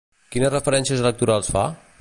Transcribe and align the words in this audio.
Quines 0.35 0.51
referències 0.55 1.05
electorals 1.05 1.55
fa? 1.59 1.69